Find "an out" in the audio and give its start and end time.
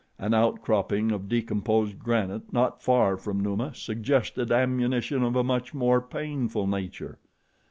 0.17-0.63